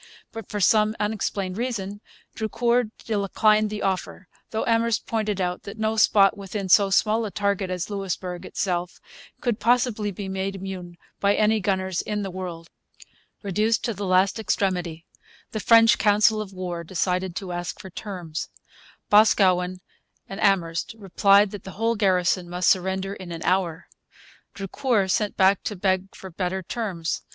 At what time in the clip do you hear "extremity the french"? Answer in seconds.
14.39-15.99